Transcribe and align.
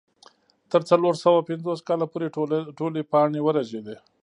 تر 0.71 0.81
څلور 0.89 1.13
سوه 1.23 1.45
پنځوس 1.49 1.79
کاله 1.87 2.05
پورې 2.11 2.33
ټولې 2.77 3.01
پاڼې 3.11 3.39
ورژېدې. 3.43 3.95